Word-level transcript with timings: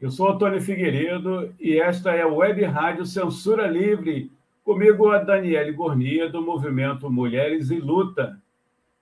eu 0.00 0.10
sou 0.10 0.28
Antônio 0.28 0.60
Figueiredo 0.60 1.54
e 1.58 1.78
esta 1.78 2.12
é 2.12 2.22
a 2.22 2.28
Web 2.28 2.62
Rádio 2.64 3.06
Censura 3.06 3.66
Livre, 3.66 4.30
comigo 4.62 5.08
a 5.10 5.18
Daniele 5.18 5.72
Gornia, 5.72 6.28
do 6.28 6.42
movimento 6.42 7.10
Mulheres 7.10 7.70
e 7.70 7.78
Luta, 7.78 8.40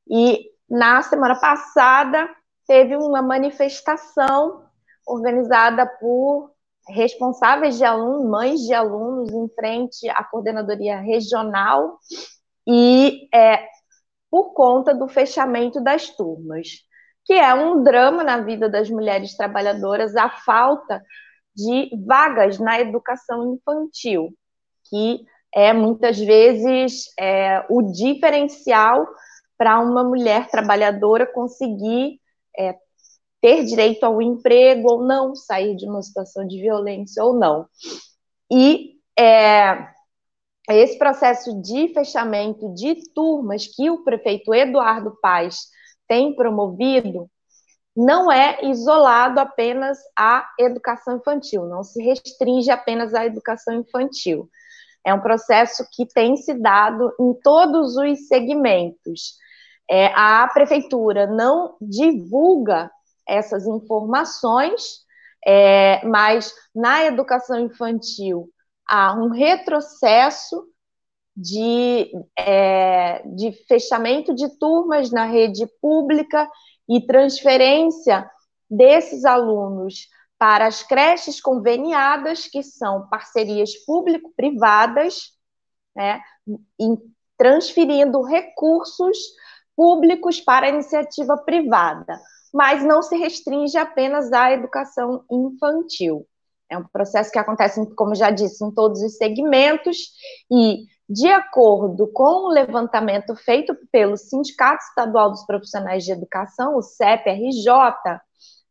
E 0.10 0.46
na 0.70 1.02
semana 1.02 1.36
passada 1.40 2.30
teve 2.66 2.96
uma 2.96 3.22
manifestação 3.22 4.64
organizada 5.06 5.86
por 6.00 6.52
responsáveis 6.90 7.78
de 7.78 7.84
alunos, 7.84 8.30
mães 8.30 8.62
de 8.62 8.74
alunos, 8.74 9.32
em 9.34 9.50
frente 9.50 10.08
à 10.10 10.24
coordenadoria 10.24 11.00
regional, 11.00 11.98
e 12.66 13.28
é, 13.34 13.68
por 14.30 14.54
conta 14.54 14.94
do 14.94 15.08
fechamento 15.08 15.82
das 15.82 16.10
turmas, 16.10 16.68
que 17.26 17.34
é 17.34 17.54
um 17.54 17.84
drama 17.84 18.24
na 18.24 18.40
vida 18.42 18.70
das 18.70 18.90
mulheres 18.90 19.36
trabalhadoras, 19.36 20.16
a 20.16 20.30
falta 20.30 21.04
de 21.56 21.90
vagas 22.06 22.60
na 22.60 22.80
educação 22.80 23.54
infantil, 23.54 24.30
que 24.90 25.26
é 25.54 25.74
muitas 25.74 26.20
vezes 26.20 27.06
é, 27.20 27.66
o 27.70 27.82
diferencial 27.92 29.08
para 29.58 29.80
uma 29.80 30.04
mulher 30.04 30.50
trabalhadora 30.50 31.26
conseguir 31.26 32.20
é, 32.58 32.76
ter 33.42 33.66
direito 33.66 34.04
ao 34.04 34.22
emprego 34.22 34.92
ou 34.92 35.04
não, 35.04 35.36
sair 35.36 35.76
de 35.76 35.88
uma 35.88 36.02
situação 36.02 36.46
de 36.46 36.62
violência 36.62 37.24
ou 37.24 37.34
não. 37.38 37.68
E 38.52 38.98
é, 39.18 39.97
esse 40.76 40.98
processo 40.98 41.62
de 41.62 41.94
fechamento 41.94 42.74
de 42.74 42.96
turmas 43.14 43.66
que 43.68 43.90
o 43.90 44.04
prefeito 44.04 44.54
Eduardo 44.54 45.18
Paes 45.22 45.68
tem 46.08 46.36
promovido 46.36 47.30
não 47.96 48.32
é 48.32 48.64
isolado 48.64 49.40
apenas 49.40 49.98
à 50.16 50.48
educação 50.60 51.18
infantil, 51.18 51.66
não 51.66 51.84
se 51.84 52.04
restringe 52.04 52.70
apenas 52.70 53.16
à 53.16 53.26
educação 53.26 53.74
infantil. 53.74 54.48
É 55.04 55.12
um 55.14 55.20
processo 55.20 55.84
que 55.92 56.06
tem 56.06 56.38
se 56.38 56.54
dado 56.54 57.12
em 57.20 57.34
todos 57.42 57.98
os 57.98 58.28
segmentos. 58.28 59.38
É, 59.90 60.08
a 60.14 60.48
prefeitura 60.54 61.26
não 61.26 61.76
divulga 61.82 62.92
essas 63.28 63.66
informações, 63.66 65.00
é, 65.44 66.06
mas 66.06 66.54
na 66.76 67.06
educação 67.06 67.60
infantil 67.60 68.48
há 68.88 69.14
um 69.14 69.30
retrocesso 69.30 70.68
de, 71.36 72.12
é, 72.38 73.22
de 73.28 73.52
fechamento 73.68 74.34
de 74.34 74.50
turmas 74.58 75.12
na 75.12 75.26
rede 75.26 75.68
pública 75.80 76.50
e 76.90 77.06
transferência 77.06 78.30
desses 78.70 79.24
alunos 79.26 80.08
para 80.40 80.68
as 80.68 80.84
creches 80.84 81.42
conveniadas, 81.42 82.48
que 82.48 82.64
são 82.64 83.08
parcerias 83.08 83.76
público-privadas, 83.86 85.32
né, 85.96 86.22
transferindo 87.38 88.22
recursos 88.22 89.18
públicos 89.76 90.40
para 90.42 90.68
a 90.68 90.70
iniciativa 90.70 91.38
privada, 91.38 92.20
mas 92.54 92.84
não 92.84 93.02
se 93.02 93.16
restringe 93.18 93.78
apenas 93.78 94.32
à 94.32 94.52
educação 94.52 95.24
infantil. 95.30 96.28
É 96.70 96.78
um 96.78 96.84
processo 96.84 97.32
que 97.32 97.40
acontece, 97.40 97.86
como 97.96 98.14
já 98.14 98.30
disse, 98.30 98.64
em 98.64 98.72
todos 98.72 99.02
os 99.02 99.18
segmentos. 99.18 99.98
E, 100.52 100.86
de 101.10 101.28
acordo 101.30 102.08
com 102.12 102.48
o 102.48 102.50
levantamento 102.50 103.36
feito 103.36 103.76
pelo 103.92 104.18
Sindicato 104.18 104.84
Estadual 104.84 105.32
dos 105.32 105.46
Profissionais 105.46 106.04
de 106.04 106.12
Educação, 106.12 106.76
o 106.76 106.82
CEP-RJ, 106.82 107.72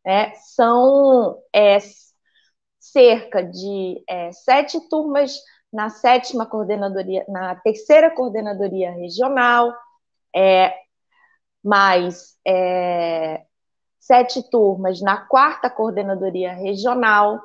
é, 0.05 0.33
são 0.35 1.37
é, 1.53 1.79
cerca 2.79 3.43
de 3.43 4.03
é, 4.07 4.31
sete 4.31 4.79
turmas 4.89 5.37
na 5.73 5.89
sétima 5.89 6.45
coordenadoria, 6.45 7.25
na 7.27 7.55
terceira 7.55 8.09
coordenadoria 8.09 8.91
regional, 8.91 9.73
é, 10.33 10.73
mais 11.63 12.37
é, 12.47 13.43
sete 13.99 14.41
turmas 14.49 15.01
na 15.01 15.17
quarta 15.17 15.69
coordenadoria 15.69 16.53
regional, 16.53 17.41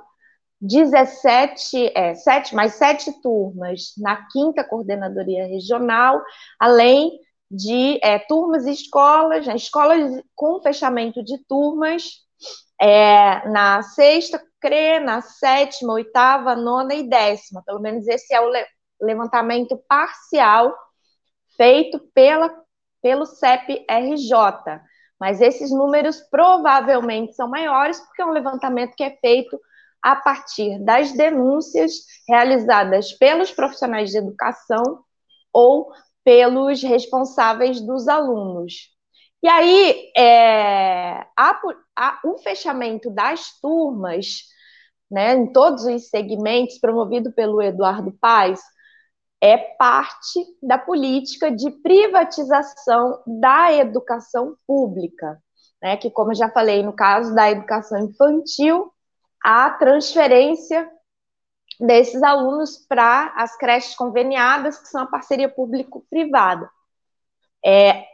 17, 0.63 1.93
é, 1.93 2.15
sete, 2.15 2.55
mais 2.55 2.75
sete 2.75 3.13
turmas 3.21 3.95
na 3.99 4.29
quinta 4.29 4.63
coordenadoria 4.63 5.45
regional, 5.45 6.23
além 6.59 7.11
de 7.51 7.99
é, 8.01 8.21
turmas 8.21 8.65
e 8.67 8.71
escolas, 8.71 9.45
né, 9.45 9.57
escolas 9.57 10.23
com 10.37 10.63
fechamento 10.63 11.23
de 11.23 11.37
turmas 11.49 12.05
é, 12.81 13.47
na 13.49 13.83
sexta 13.83 14.41
CRE, 14.61 15.01
na 15.01 15.21
sétima, 15.21 15.95
oitava, 15.95 16.55
nona 16.55 16.95
e 16.95 17.09
décima. 17.09 17.63
Pelo 17.67 17.81
menos 17.81 18.07
esse 18.07 18.33
é 18.33 18.41
o 18.41 18.51
levantamento 19.01 19.77
parcial 19.89 20.73
feito 21.57 21.99
pela, 22.15 22.55
pelo 23.03 23.27
CEP-RJ. 23.27 24.81
Mas 25.19 25.41
esses 25.41 25.73
números 25.73 26.21
provavelmente 26.31 27.35
são 27.35 27.49
maiores, 27.49 27.99
porque 28.01 28.23
é 28.23 28.27
um 28.27 28.31
levantamento 28.33 28.95
que 28.95 29.05
é 29.05 29.11
feito 29.21 29.61
a 30.03 30.17
partir 30.17 30.79
das 30.85 31.13
denúncias 31.13 31.93
realizadas 32.29 33.13
pelos 33.13 33.53
profissionais 33.53 34.11
de 34.11 34.19
educação 34.19 34.83
ou 35.53 35.93
pelos 36.25 36.83
responsáveis 36.83 37.81
dos 37.81 38.09
alunos. 38.09 38.91
E 39.43 39.49
aí, 39.49 40.13
é, 40.17 41.27
a, 41.37 41.61
a, 41.97 42.21
o 42.25 42.39
fechamento 42.39 43.11
das 43.11 43.59
turmas 43.61 44.53
né, 45.11 45.35
em 45.35 45.53
todos 45.53 45.85
os 45.85 46.09
segmentos, 46.09 46.79
promovido 46.79 47.33
pelo 47.33 47.61
Eduardo 47.61 48.13
Paes, 48.21 48.61
é 49.43 49.59
parte 49.59 50.41
da 50.63 50.79
política 50.79 51.51
de 51.51 51.69
privatização 51.83 53.21
da 53.27 53.73
educação 53.75 54.57
pública, 54.67 55.43
né, 55.83 55.97
que, 55.97 56.09
como 56.11 56.31
eu 56.31 56.37
já 56.37 56.49
falei, 56.49 56.83
no 56.85 56.93
caso 56.93 57.35
da 57.35 57.51
educação 57.51 57.99
infantil, 58.07 58.92
a 59.45 59.71
transferência 59.71 60.89
desses 61.81 62.23
alunos 62.23 62.79
para 62.89 63.33
as 63.37 63.57
creches 63.57 63.95
conveniadas, 63.95 64.79
que 64.79 64.89
são 64.89 65.03
a 65.03 65.07
parceria 65.07 65.49
público-privada. 65.49 66.71
É, 67.65 68.05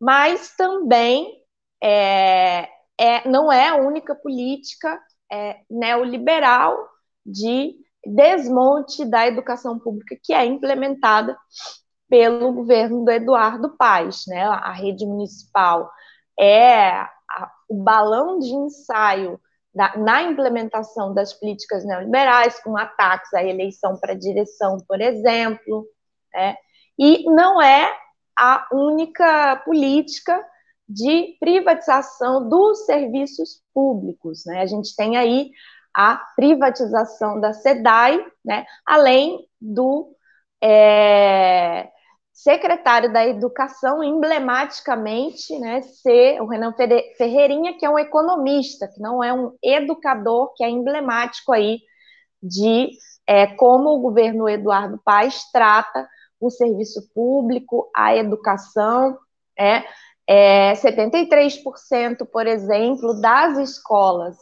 mas 0.00 0.54
também 0.56 1.42
é, 1.82 2.68
é, 2.98 3.28
não 3.28 3.50
é 3.50 3.68
a 3.68 3.76
única 3.76 4.14
política 4.14 5.00
é, 5.30 5.60
neoliberal 5.70 6.76
de 7.24 7.74
desmonte 8.04 9.04
da 9.04 9.26
educação 9.26 9.78
pública 9.78 10.16
que 10.22 10.34
é 10.34 10.44
implementada 10.44 11.36
pelo 12.08 12.52
governo 12.52 13.04
do 13.04 13.10
Eduardo 13.10 13.76
Paes, 13.76 14.24
né? 14.26 14.42
A 14.44 14.72
rede 14.72 15.06
municipal 15.06 15.90
é 16.38 16.90
a, 16.90 17.50
o 17.68 17.82
balão 17.82 18.38
de 18.38 18.52
ensaio 18.52 19.40
da, 19.74 19.96
na 19.96 20.22
implementação 20.22 21.12
das 21.12 21.32
políticas 21.32 21.84
neoliberais, 21.84 22.62
com 22.62 22.76
ataques 22.76 23.32
à 23.34 23.42
eleição 23.42 23.98
para 23.98 24.14
direção, 24.14 24.78
por 24.86 25.00
exemplo, 25.00 25.86
né? 26.32 26.56
e 26.98 27.24
não 27.30 27.60
é 27.60 27.92
a 28.38 28.66
única 28.72 29.56
política 29.64 30.44
de 30.88 31.36
privatização 31.40 32.48
dos 32.48 32.84
serviços 32.84 33.62
públicos. 33.72 34.44
Né? 34.46 34.60
A 34.60 34.66
gente 34.66 34.94
tem 34.94 35.16
aí 35.16 35.50
a 35.96 36.16
privatização 36.36 37.40
da 37.40 37.52
SEDAI, 37.52 38.24
né? 38.44 38.64
além 38.86 39.48
do 39.60 40.14
é, 40.62 41.88
secretário 42.34 43.12
da 43.12 43.24
Educação, 43.24 44.02
emblematicamente, 44.02 45.56
né, 45.60 45.80
ser 45.82 46.42
o 46.42 46.46
Renan 46.46 46.74
Ferreirinha, 47.16 47.78
que 47.78 47.86
é 47.86 47.88
um 47.90 47.98
economista, 47.98 48.88
que 48.88 49.00
não 49.00 49.22
é 49.22 49.32
um 49.32 49.52
educador, 49.62 50.52
que 50.54 50.64
é 50.64 50.68
emblemático 50.68 51.52
aí 51.52 51.78
de 52.42 52.90
é, 53.26 53.46
como 53.46 53.90
o 53.90 54.00
governo 54.00 54.48
Eduardo 54.48 55.00
Paes 55.04 55.50
trata 55.52 56.08
o 56.40 56.50
serviço 56.50 57.08
público, 57.14 57.88
a 57.94 58.14
educação, 58.16 59.16
é, 59.56 59.84
é 60.28 60.72
73%, 60.72 62.26
por 62.30 62.46
exemplo, 62.48 63.20
das 63.20 63.56
escolas 63.58 64.36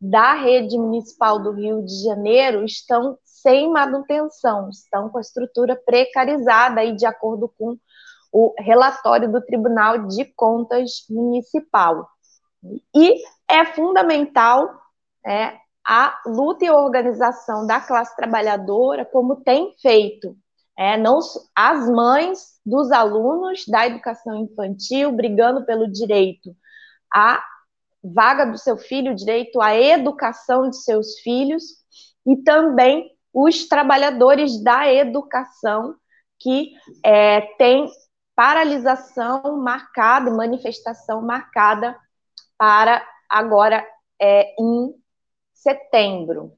da 0.00 0.34
rede 0.34 0.76
municipal 0.76 1.42
do 1.42 1.52
Rio 1.52 1.82
de 1.82 2.02
Janeiro 2.04 2.64
estão 2.64 3.16
sem 3.46 3.70
manutenção, 3.70 4.68
estão 4.70 5.08
com 5.08 5.18
a 5.18 5.20
estrutura 5.20 5.76
precarizada 5.76 6.80
aí 6.80 6.96
de 6.96 7.06
acordo 7.06 7.48
com 7.56 7.78
o 8.32 8.52
relatório 8.58 9.30
do 9.30 9.40
Tribunal 9.40 10.08
de 10.08 10.24
Contas 10.24 11.06
Municipal. 11.08 12.08
E 12.92 13.22
é 13.48 13.64
fundamental 13.66 14.68
é, 15.24 15.56
a 15.86 16.20
luta 16.26 16.64
e 16.64 16.70
organização 16.70 17.64
da 17.68 17.80
classe 17.80 18.16
trabalhadora, 18.16 19.04
como 19.04 19.36
tem 19.36 19.72
feito 19.80 20.36
é, 20.76 20.96
não, 20.96 21.20
as 21.54 21.88
mães 21.88 22.60
dos 22.66 22.90
alunos 22.90 23.64
da 23.68 23.86
educação 23.86 24.34
infantil 24.34 25.12
brigando 25.12 25.64
pelo 25.64 25.86
direito 25.86 26.50
à 27.14 27.40
vaga 28.02 28.44
do 28.44 28.58
seu 28.58 28.76
filho, 28.76 29.14
direito 29.14 29.60
à 29.60 29.72
educação 29.76 30.68
de 30.68 30.82
seus 30.82 31.20
filhos, 31.20 31.62
e 32.26 32.36
também 32.38 33.15
os 33.38 33.68
trabalhadores 33.68 34.62
da 34.64 34.90
educação 34.90 35.94
que 36.38 36.72
é, 37.04 37.42
têm 37.58 37.86
paralisação 38.34 39.58
marcada, 39.58 40.30
manifestação 40.30 41.20
marcada 41.20 41.94
para 42.56 43.06
agora 43.28 43.86
é, 44.18 44.54
em 44.58 44.94
setembro. 45.52 46.56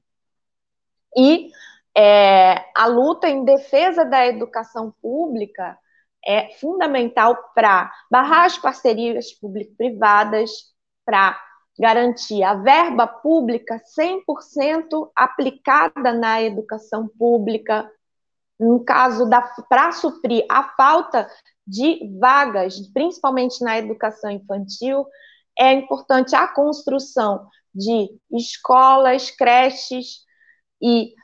E 1.17 1.51
é, 1.97 2.65
a 2.77 2.87
luta 2.87 3.29
em 3.29 3.45
defesa 3.45 4.05
da 4.05 4.25
educação 4.25 4.95
pública 5.03 5.77
é 6.25 6.53
fundamental 6.61 7.37
para 7.57 7.93
barrar 8.09 8.45
as 8.45 8.57
parcerias 8.57 9.33
público-privadas, 9.33 10.51
para 11.05 11.41
garantir 11.79 12.43
a 12.43 12.55
verba 12.55 13.07
pública 13.07 13.81
100% 13.99 15.11
aplicada 15.15 16.13
na 16.13 16.43
educação 16.43 17.09
pública, 17.09 17.91
no 18.59 18.85
caso 18.85 19.27
da 19.27 19.41
para 19.69 19.93
suprir 19.93 20.45
a 20.51 20.65
falta 20.75 21.31
de 21.67 22.01
vagas, 22.19 22.79
principalmente 22.93 23.63
na 23.63 23.79
educação 23.79 24.31
infantil, 24.31 25.07
é 25.59 25.73
importante 25.73 26.35
a 26.35 26.49
construção 26.49 27.47
de 27.75 28.09
escolas, 28.33 29.31
creches 29.31 30.25
e 30.83 31.15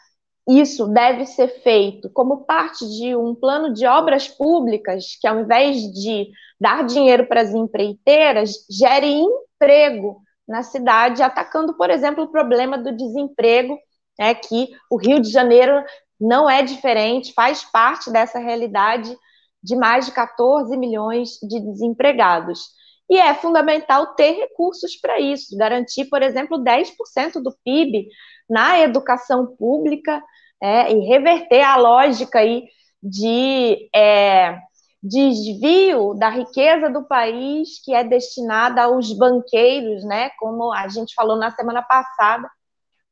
isso 0.48 0.86
deve 0.88 1.24
ser 1.24 1.48
feito 1.62 2.10
como 2.10 2.44
parte 2.44 2.86
de 2.86 3.16
um 3.16 3.34
plano 3.34 3.72
de 3.72 3.86
obras 3.86 4.28
públicas 4.28 5.16
que, 5.18 5.26
ao 5.26 5.40
invés 5.40 5.80
de 5.92 6.30
dar 6.60 6.84
dinheiro 6.84 7.26
para 7.26 7.40
as 7.40 7.54
empreiteiras, 7.54 8.66
gere 8.70 9.06
emprego 9.06 10.22
na 10.46 10.62
cidade, 10.62 11.22
atacando, 11.22 11.76
por 11.76 11.90
exemplo, 11.90 12.24
o 12.24 12.30
problema 12.30 12.78
do 12.78 12.96
desemprego, 12.96 13.78
né, 14.18 14.34
que 14.34 14.68
o 14.90 14.96
Rio 14.96 15.20
de 15.20 15.30
Janeiro 15.30 15.84
não 16.20 16.48
é 16.48 16.62
diferente, 16.62 17.32
faz 17.34 17.64
parte 17.64 18.10
dessa 18.10 18.38
realidade 18.38 19.16
de 19.62 19.74
mais 19.76 20.06
de 20.06 20.12
14 20.12 20.76
milhões 20.76 21.38
de 21.42 21.60
desempregados. 21.60 22.68
E 23.08 23.18
é 23.18 23.34
fundamental 23.34 24.14
ter 24.14 24.32
recursos 24.32 24.96
para 24.96 25.20
isso, 25.20 25.56
garantir, 25.56 26.06
por 26.06 26.22
exemplo, 26.22 26.62
10% 26.62 27.42
do 27.42 27.54
PIB 27.64 28.08
na 28.48 28.80
educação 28.80 29.54
pública 29.56 30.22
é, 30.62 30.92
e 30.92 31.00
reverter 31.00 31.62
a 31.62 31.76
lógica 31.76 32.38
aí 32.38 32.64
de 33.02 33.88
é, 33.94 34.58
desvio 35.06 36.14
da 36.14 36.30
riqueza 36.30 36.88
do 36.88 37.04
país 37.04 37.78
que 37.84 37.92
é 37.94 38.02
destinada 38.02 38.84
aos 38.84 39.12
banqueiros, 39.12 40.02
né? 40.02 40.30
Como 40.38 40.72
a 40.72 40.88
gente 40.88 41.12
falou 41.14 41.36
na 41.36 41.50
semana 41.50 41.82
passada, 41.82 42.50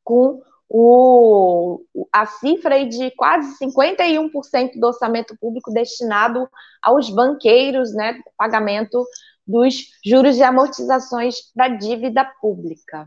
com 0.03 0.41
o, 0.71 1.85
a 2.11 2.25
cifra 2.25 2.77
aí 2.77 2.89
de 2.89 3.11
quase 3.11 3.59
51% 3.59 4.81
do 4.81 4.87
orçamento 4.87 5.37
público 5.39 5.71
destinado 5.71 6.49
aos 6.83 7.11
banqueiros, 7.11 7.95
né? 7.95 8.19
Pagamento 8.39 9.05
dos 9.47 9.91
juros 10.03 10.39
e 10.39 10.43
amortizações 10.43 11.53
da 11.55 11.69
dívida 11.69 12.25
pública. 12.41 13.07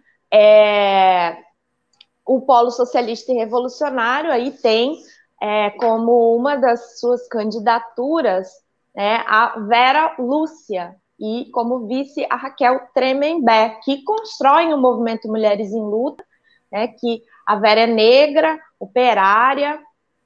o 2.25 2.41
Polo 2.41 2.71
Socialista 2.71 3.31
e 3.31 3.35
Revolucionário 3.35 4.31
aí 4.31 4.51
tem 4.51 4.97
é, 5.41 5.69
como 5.71 6.35
uma 6.35 6.55
das 6.55 6.99
suas 6.99 7.27
candidaturas 7.27 8.49
né, 8.95 9.23
a 9.27 9.59
Vera 9.59 10.15
Lúcia 10.17 10.95
e 11.19 11.49
como 11.51 11.87
vice 11.87 12.25
a 12.29 12.35
Raquel 12.35 12.79
Tremembé, 12.93 13.79
que 13.83 14.03
constroem 14.03 14.73
o 14.73 14.77
movimento 14.77 15.27
Mulheres 15.27 15.71
em 15.71 15.81
Luta, 15.81 16.23
né, 16.71 16.87
que 16.87 17.23
a 17.45 17.55
Vera 17.55 17.81
é 17.81 17.87
negra, 17.87 18.59
operária, 18.79 19.79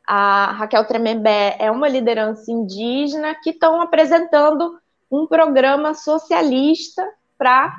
a 0.08 0.51
Raquel 0.53 0.86
Tremembé 0.86 1.55
é 1.60 1.69
uma 1.69 1.88
liderança 1.88 2.51
indígena 2.51 3.36
que 3.43 3.51
estão 3.51 3.81
apresentando 3.81 4.79
um 5.12 5.27
programa 5.27 5.93
socialista 5.93 7.08
para 7.38 7.72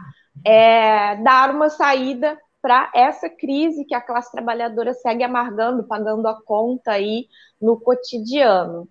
é, 0.44 1.16
dar 1.16 1.54
uma 1.54 1.68
saída 1.68 2.38
para 2.62 2.90
essa 2.94 3.28
crise 3.28 3.84
que 3.84 3.94
a 3.94 4.00
classe 4.00 4.30
trabalhadora 4.30 4.92
segue 4.94 5.24
amargando, 5.24 5.84
pagando 5.84 6.28
a 6.28 6.40
conta 6.42 6.92
aí 6.92 7.26
no 7.60 7.80
cotidiano. 7.80 8.88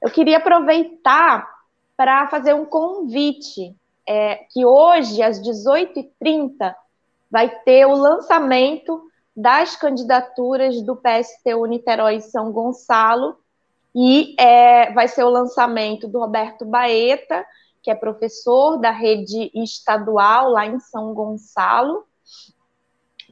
Eu 0.00 0.10
queria 0.10 0.38
aproveitar 0.38 1.57
para 1.98 2.28
fazer 2.28 2.54
um 2.54 2.64
convite, 2.64 3.74
é, 4.06 4.36
que 4.52 4.64
hoje, 4.64 5.20
às 5.20 5.42
18h30, 5.42 6.72
vai 7.28 7.48
ter 7.64 7.86
o 7.86 7.96
lançamento 7.96 9.02
das 9.36 9.74
candidaturas 9.74 10.80
do 10.80 10.94
PSTU 10.94 11.66
Niterói 11.66 12.18
e 12.18 12.20
São 12.20 12.52
Gonçalo, 12.52 13.36
e 13.92 14.36
é, 14.38 14.92
vai 14.92 15.08
ser 15.08 15.24
o 15.24 15.28
lançamento 15.28 16.06
do 16.06 16.20
Roberto 16.20 16.64
Baeta, 16.64 17.44
que 17.82 17.90
é 17.90 17.96
professor 17.96 18.76
da 18.76 18.92
rede 18.92 19.50
estadual 19.52 20.50
lá 20.50 20.66
em 20.66 20.78
São 20.78 21.12
Gonçalo, 21.12 22.04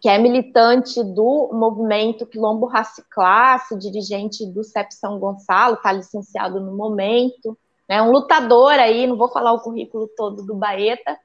que 0.03 0.09
é 0.09 0.19
militante 0.19 1.05
do 1.05 1.51
movimento 1.53 2.27
Quilombo 2.27 2.67
Raça 2.67 3.05
Classe, 3.11 3.79
dirigente 3.79 4.45
do 4.45 4.65
CEP 4.65 4.93
São 4.93 5.21
Gonçalo, 5.21 5.77
está 5.77 5.93
licenciado 5.93 6.61
no 6.61 6.77
momento, 6.77 7.57
né, 7.89 8.03
um 8.03 8.11
lutador 8.11 8.73
aí, 8.73 9.07
não 9.07 9.17
vou 9.17 9.31
falar 9.31 9.53
o 9.53 9.61
currículo 9.61 10.09
todo 10.17 10.45
do 10.45 10.55
Baeta, 10.55 11.19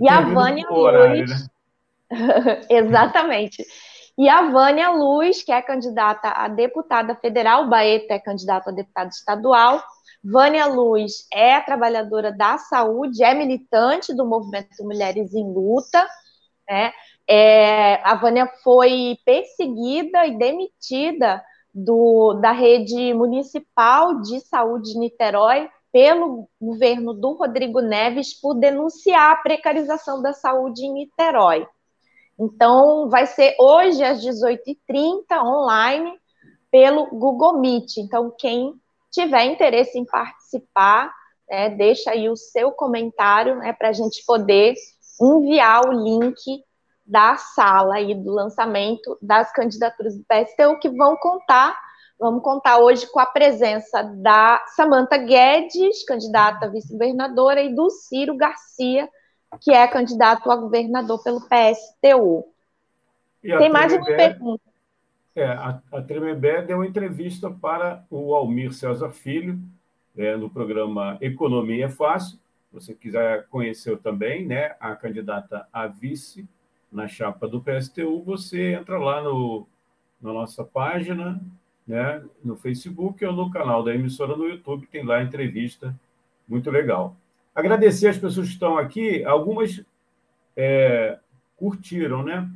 e 0.00 0.08
a 0.08 0.20
Vânia 0.20 0.66
Luz. 0.68 1.30
Né? 1.30 1.46
Exatamente. 2.68 3.64
E 4.16 4.28
a 4.28 4.50
Vânia 4.50 4.90
Luz, 4.90 5.42
que 5.42 5.52
é 5.52 5.60
candidata 5.60 6.28
a 6.28 6.48
deputada 6.48 7.14
federal, 7.16 7.68
Baeta 7.68 8.14
é 8.14 8.18
candidato 8.18 8.68
a 8.68 8.72
deputado 8.72 9.10
estadual. 9.10 9.82
Vânia 10.22 10.66
Luz 10.66 11.26
é 11.32 11.60
trabalhadora 11.60 12.32
da 12.32 12.56
saúde, 12.58 13.22
é 13.22 13.34
militante 13.34 14.14
do 14.14 14.24
movimento 14.24 14.82
Mulheres 14.82 15.34
em 15.34 15.52
Luta, 15.52 16.06
né? 16.68 16.92
É, 17.28 18.00
a 18.06 18.14
Vânia 18.14 18.50
foi 18.62 19.16
perseguida 19.24 20.26
e 20.26 20.38
demitida 20.38 21.42
do, 21.74 22.34
da 22.34 22.52
rede 22.52 23.12
municipal 23.14 24.20
de 24.20 24.40
saúde 24.40 24.92
de 24.92 24.98
Niterói 24.98 25.68
pelo 25.94 26.48
governo 26.60 27.14
do 27.14 27.34
Rodrigo 27.34 27.80
Neves 27.80 28.34
por 28.34 28.54
denunciar 28.54 29.30
a 29.30 29.36
precarização 29.36 30.20
da 30.20 30.32
saúde 30.32 30.84
em 30.84 30.92
Niterói. 30.92 31.68
Então, 32.36 33.08
vai 33.08 33.28
ser 33.28 33.54
hoje 33.60 34.02
às 34.02 34.20
18h30 34.20 35.40
online 35.40 36.18
pelo 36.68 37.06
Google 37.06 37.60
Meet. 37.60 37.98
Então, 37.98 38.34
quem 38.36 38.74
tiver 39.12 39.44
interesse 39.44 39.96
em 39.96 40.04
participar, 40.04 41.14
né, 41.48 41.70
deixa 41.70 42.10
aí 42.10 42.28
o 42.28 42.34
seu 42.34 42.72
comentário 42.72 43.54
né, 43.58 43.72
para 43.72 43.90
a 43.90 43.92
gente 43.92 44.24
poder 44.26 44.74
enviar 45.22 45.86
o 45.86 45.92
link 45.92 46.34
da 47.06 47.36
sala 47.36 47.96
aí 47.96 48.16
do 48.16 48.32
lançamento 48.32 49.16
das 49.22 49.52
candidaturas 49.52 50.16
do 50.16 50.24
PSTU, 50.24 50.76
que 50.80 50.88
vão 50.88 51.16
contar, 51.18 51.78
vamos 52.24 52.42
contar 52.42 52.78
hoje 52.78 53.06
com 53.06 53.20
a 53.20 53.26
presença 53.26 54.02
da 54.02 54.64
Samanta 54.68 55.18
Guedes, 55.18 56.06
candidata 56.06 56.64
a 56.64 56.68
vice-governadora, 56.70 57.60
e 57.60 57.74
do 57.74 57.90
Ciro 57.90 58.34
Garcia, 58.34 59.06
que 59.60 59.70
é 59.70 59.86
candidato 59.86 60.50
a 60.50 60.56
governador 60.56 61.22
pelo 61.22 61.42
PSTU. 61.42 62.46
Tem 63.42 63.70
mais 63.70 63.92
uma 63.92 64.06
pergunta. 64.06 64.62
É, 65.36 65.44
a, 65.44 65.82
a 65.92 66.00
Tremembé 66.00 66.62
deu 66.62 66.82
entrevista 66.82 67.50
para 67.50 68.02
o 68.10 68.34
Almir 68.34 68.72
César 68.72 69.10
Filho, 69.10 69.60
é, 70.16 70.34
no 70.34 70.48
programa 70.48 71.18
Economia 71.20 71.84
é 71.86 71.90
Fácil. 71.90 72.38
Se 72.38 72.72
você 72.72 72.94
quiser 72.94 73.46
conhecer 73.48 73.98
também, 73.98 74.46
né, 74.46 74.76
a 74.80 74.96
candidata 74.96 75.68
a 75.70 75.86
vice 75.86 76.48
na 76.90 77.06
chapa 77.06 77.46
do 77.46 77.60
PSTU, 77.60 78.22
você 78.22 78.72
entra 78.72 78.96
lá 78.96 79.22
no, 79.22 79.66
na 80.22 80.32
nossa 80.32 80.64
página, 80.64 81.38
né, 81.86 82.22
no 82.42 82.56
Facebook 82.56 83.24
ou 83.24 83.32
no 83.32 83.50
canal 83.50 83.82
da 83.82 83.94
emissora 83.94 84.36
no 84.36 84.48
YouTube, 84.48 84.86
tem 84.86 85.04
lá 85.04 85.22
entrevista 85.22 85.98
muito 86.48 86.70
legal. 86.70 87.16
Agradecer 87.54 88.08
as 88.08 88.18
pessoas 88.18 88.48
que 88.48 88.54
estão 88.54 88.76
aqui, 88.76 89.24
algumas 89.24 89.84
é, 90.56 91.18
curtiram, 91.56 92.22
né? 92.22 92.50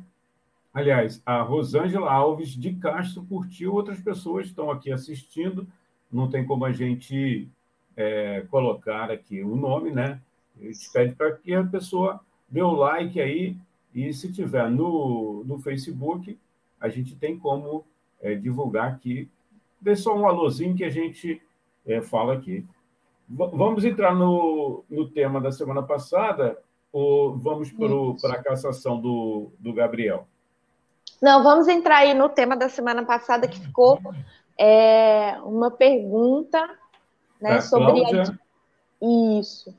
Aliás, 0.73 1.21
a 1.25 1.41
Rosângela 1.41 2.11
Alves 2.11 2.49
de 2.49 2.73
Castro 2.75 3.23
curtiu, 3.23 3.73
outras 3.73 3.99
pessoas 3.99 4.47
estão 4.47 4.69
aqui 4.69 4.91
assistindo, 4.91 5.67
não 6.11 6.29
tem 6.29 6.45
como 6.45 6.65
a 6.65 6.71
gente 6.71 7.49
é, 7.95 8.45
colocar 8.49 9.11
aqui 9.11 9.41
o 9.41 9.55
nome, 9.55 9.91
né? 9.91 10.21
A 10.59 10.65
gente 10.65 10.91
pede 10.91 11.15
para 11.15 11.31
que 11.31 11.53
a 11.53 11.63
pessoa 11.63 12.19
dê 12.47 12.61
o 12.61 12.71
like 12.71 13.19
aí 13.19 13.57
e 13.93 14.13
se 14.13 14.31
tiver 14.31 14.69
no, 14.69 15.43
no 15.45 15.57
Facebook, 15.59 16.37
a 16.79 16.89
gente 16.89 17.15
tem 17.15 17.37
como 17.37 17.85
é, 18.21 18.35
divulgar 18.35 18.91
aqui. 18.91 19.29
Dê 19.79 19.95
só 19.95 20.15
um 20.15 20.27
alôzinho 20.27 20.75
que 20.75 20.83
a 20.83 20.89
gente 20.89 21.41
é, 21.85 22.01
fala 22.01 22.33
aqui. 22.33 22.65
V 23.27 23.47
vamos 23.53 23.85
entrar 23.85 24.15
no, 24.15 24.83
no 24.89 25.07
tema 25.09 25.39
da 25.39 25.51
semana 25.51 25.83
passada 25.83 26.57
ou 26.91 27.37
vamos 27.37 27.71
para 28.21 28.33
a 28.33 28.43
cassação 28.43 28.99
do, 28.99 29.51
do 29.59 29.73
Gabriel? 29.73 30.27
Não, 31.21 31.43
vamos 31.43 31.67
entrar 31.67 31.97
aí 31.97 32.13
no 32.13 32.29
tema 32.29 32.55
da 32.55 32.69
semana 32.69 33.05
passada 33.05 33.47
que 33.47 33.59
ficou 33.59 33.99
é, 34.57 35.37
uma 35.43 35.69
pergunta 35.69 36.69
né, 37.39 37.61
sobre 37.61 38.03
a, 38.05 38.23
isso 39.01 39.73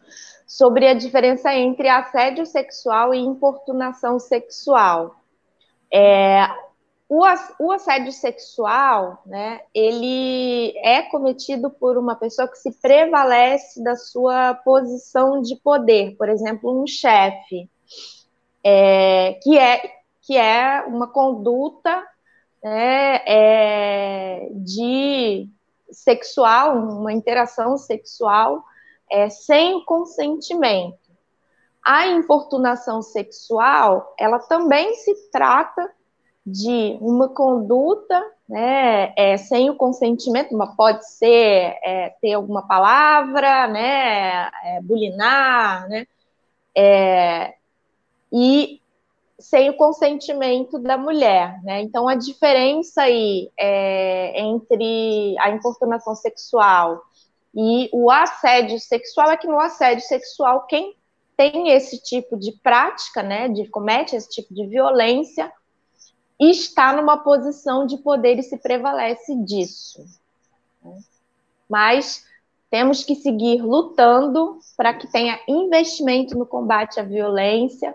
sobre 0.51 0.89
a 0.89 0.95
diferença 0.95 1.55
entre 1.55 1.89
assédio 1.89 2.45
sexual 2.45 3.15
e 3.15 3.21
importunação 3.21 4.19
sexual. 4.19 5.15
É, 5.93 6.45
o, 7.11 7.25
o 7.59 7.73
assédio 7.73 8.13
sexual, 8.13 9.21
né, 9.27 9.63
ele 9.75 10.73
é 10.79 11.03
cometido 11.03 11.69
por 11.69 11.99
uma 11.99 12.15
pessoa 12.15 12.47
que 12.47 12.57
se 12.57 12.71
prevalece 12.81 13.83
da 13.83 13.97
sua 13.97 14.55
posição 14.55 15.43
de 15.43 15.57
poder, 15.57 16.15
por 16.17 16.29
exemplo, 16.29 16.81
um 16.81 16.87
chefe, 16.87 17.69
é, 18.63 19.41
que, 19.43 19.59
é, 19.59 19.93
que 20.23 20.37
é 20.37 20.85
uma 20.87 21.09
conduta 21.09 22.07
né, 22.63 23.17
é, 23.27 24.49
de 24.53 25.49
sexual, 25.91 26.79
uma 26.79 27.13
interação 27.13 27.77
sexual 27.77 28.63
é, 29.11 29.29
sem 29.29 29.85
consentimento. 29.85 31.11
A 31.85 32.07
importunação 32.07 33.03
sexual, 33.03 34.15
ela 34.17 34.39
também 34.39 34.95
se 34.95 35.13
trata 35.33 35.91
de 36.47 36.99
uma 37.01 37.29
conduta 37.29 38.21
né, 38.49 39.13
é, 39.17 39.37
sem 39.37 39.71
o 39.71 39.77
consentimento, 39.77 40.57
mas 40.57 40.75
pode 40.77 41.09
ser 41.09 41.79
é, 41.85 42.15
ter 42.21 42.33
alguma 42.35 42.67
palavra, 42.67 43.69
né, 43.69 44.51
é, 44.65 44.81
bulinar, 44.83 45.89
né, 45.89 46.07
é, 46.77 47.55
e 48.33 48.81
sem 49.39 49.71
o 49.71 49.77
consentimento 49.77 50.79
da 50.79 50.99
mulher, 50.99 51.63
né? 51.65 51.81
Então 51.83 52.07
a 52.09 52.15
diferença 52.15 53.03
aí 53.03 53.51
é, 53.59 54.41
entre 54.41 55.37
a 55.39 55.51
importunação 55.51 56.15
sexual 56.15 57.01
E 57.55 57.89
o 57.93 58.11
assédio 58.11 58.79
sexual 58.79 59.31
é 59.31 59.37
que 59.37 59.49
no 59.49 59.59
assédio 59.61 60.05
sexual, 60.07 60.67
quem 60.67 60.97
tem 61.37 61.71
esse 61.71 62.03
tipo 62.03 62.37
de 62.39 62.53
prática, 62.63 63.23
né, 63.23 63.49
de 63.49 63.69
comete 63.69 64.15
esse 64.17 64.29
tipo 64.31 64.55
de 64.55 64.67
violência, 64.67 65.53
está 66.41 66.93
numa 66.95 67.19
posição 67.19 67.87
de 67.87 67.99
poder 67.99 68.39
e 68.39 68.43
se 68.43 68.57
prevalece 68.57 69.37
disso. 69.45 70.07
Mas 71.69 72.25
temos 72.71 73.05
que 73.05 73.15
seguir 73.15 73.61
lutando 73.63 74.59
para 74.77 74.95
que 74.95 75.07
tenha 75.07 75.39
investimento 75.47 76.39
no 76.39 76.47
combate 76.47 76.99
à 76.99 77.03
violência, 77.03 77.95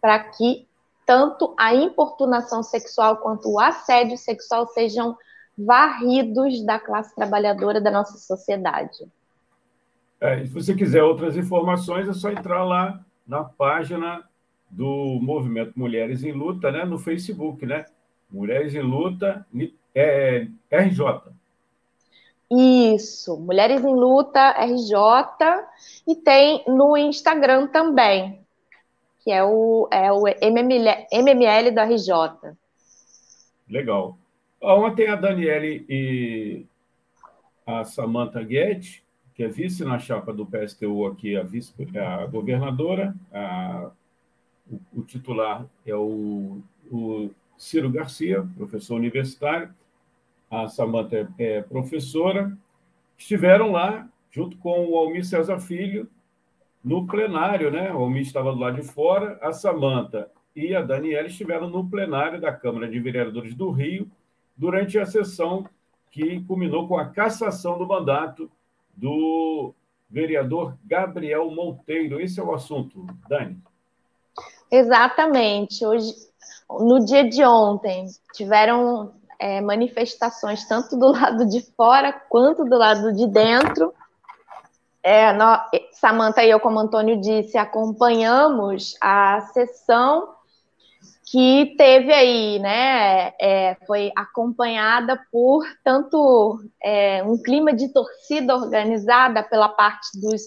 para 0.00 0.18
que 0.18 0.66
tanto 1.06 1.54
a 1.56 1.74
importunação 1.74 2.62
sexual 2.62 3.18
quanto 3.18 3.52
o 3.52 3.60
assédio 3.60 4.16
sexual 4.16 4.66
sejam 4.68 5.16
varridos 5.56 6.64
da 6.64 6.78
classe 6.78 7.14
trabalhadora 7.14 7.80
da 7.80 7.90
nossa 7.90 8.18
sociedade. 8.18 9.06
É, 10.20 10.44
se 10.44 10.52
você 10.52 10.74
quiser 10.74 11.02
outras 11.02 11.36
informações, 11.36 12.08
é 12.08 12.12
só 12.12 12.30
entrar 12.30 12.64
lá 12.64 13.04
na 13.26 13.44
página 13.44 14.24
do 14.74 15.20
Movimento 15.22 15.72
Mulheres 15.76 16.24
em 16.24 16.32
Luta, 16.32 16.70
né, 16.72 16.84
no 16.84 16.98
Facebook, 16.98 17.64
né? 17.64 17.84
Mulheres 18.30 18.74
em 18.74 18.82
Luta 18.82 19.46
é, 19.94 20.48
RJ. 20.70 21.32
Isso, 22.50 23.36
Mulheres 23.38 23.84
em 23.84 23.94
Luta, 23.94 24.50
RJ, 24.64 24.96
e 26.08 26.16
tem 26.16 26.64
no 26.66 26.96
Instagram 26.96 27.68
também, 27.68 28.40
que 29.22 29.30
é 29.30 29.44
o, 29.44 29.88
é 29.90 30.12
o 30.12 30.24
MML, 30.26 31.06
MML 31.12 31.70
do 31.70 31.80
RJ. 31.80 32.56
Legal. 33.68 34.18
Ontem 34.60 35.08
a 35.08 35.16
Daniele 35.16 35.86
e 35.88 36.66
a 37.66 37.84
Samantha 37.84 38.42
Guedes, 38.42 39.02
que 39.34 39.44
é 39.44 39.48
vice 39.48 39.84
na 39.84 39.98
chapa 39.98 40.32
do 40.32 40.46
PSTU 40.46 41.06
aqui, 41.06 41.36
a, 41.36 41.42
vice, 41.42 41.72
a 41.96 42.26
governadora, 42.26 43.14
a, 43.32 43.90
o, 44.92 45.02
titular 45.02 45.66
é 45.86 45.94
o, 45.94 46.60
o 46.90 47.30
Ciro 47.56 47.90
Garcia, 47.90 48.46
professor 48.56 48.96
universitário, 48.96 49.72
a 50.50 50.68
Samanta 50.68 51.32
é 51.38 51.62
professora, 51.62 52.56
estiveram 53.16 53.72
lá 53.72 54.08
junto 54.30 54.56
com 54.58 54.86
o 54.86 54.96
Almir 54.96 55.24
César 55.24 55.60
Filho 55.60 56.08
no 56.82 57.06
plenário, 57.06 57.70
né? 57.70 57.92
O 57.92 57.98
Almir 57.98 58.22
estava 58.22 58.52
do 58.52 58.58
lado 58.58 58.76
de 58.76 58.82
fora, 58.82 59.38
a 59.40 59.52
Samanta 59.52 60.30
e 60.54 60.74
a 60.74 60.82
Daniela 60.82 61.26
estiveram 61.26 61.68
no 61.68 61.88
plenário 61.88 62.40
da 62.40 62.52
Câmara 62.52 62.88
de 62.88 62.98
Vereadores 63.00 63.54
do 63.54 63.70
Rio 63.70 64.10
durante 64.56 64.98
a 64.98 65.06
sessão 65.06 65.68
que 66.10 66.40
culminou 66.42 66.86
com 66.86 66.96
a 66.96 67.08
cassação 67.08 67.76
do 67.78 67.86
mandato 67.86 68.50
do 68.96 69.74
vereador 70.08 70.76
Gabriel 70.84 71.50
Monteiro. 71.50 72.20
Esse 72.20 72.38
é 72.38 72.42
o 72.42 72.54
assunto, 72.54 73.04
Dani. 73.28 73.58
Exatamente. 74.74 75.86
Hoje, 75.86 76.12
no 76.68 77.04
dia 77.04 77.28
de 77.28 77.44
ontem, 77.44 78.08
tiveram 78.32 79.12
é, 79.38 79.60
manifestações 79.60 80.66
tanto 80.66 80.96
do 80.96 81.12
lado 81.14 81.46
de 81.46 81.60
fora 81.76 82.12
quanto 82.12 82.64
do 82.64 82.76
lado 82.76 83.12
de 83.12 83.28
dentro. 83.28 83.94
É, 85.00 85.28
Samanta 85.92 86.42
e 86.42 86.50
eu, 86.50 86.58
como 86.58 86.80
Antônio 86.80 87.20
disse, 87.20 87.56
acompanhamos 87.56 88.96
a 89.00 89.42
sessão 89.52 90.34
que 91.30 91.74
teve 91.78 92.12
aí, 92.12 92.58
né, 92.58 93.32
é, 93.40 93.76
foi 93.86 94.10
acompanhada 94.16 95.20
por 95.30 95.64
tanto 95.84 96.58
é, 96.82 97.22
um 97.22 97.40
clima 97.40 97.72
de 97.72 97.92
torcida 97.92 98.56
organizada 98.56 99.42
pela 99.42 99.68
parte 99.68 100.20
dos 100.20 100.42